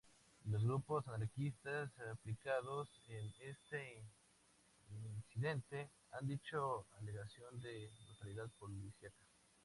[0.45, 4.01] Los grupos anarquistas implicados en este
[4.89, 9.23] incidente han hecho alegaciones de brutalidad policíaca.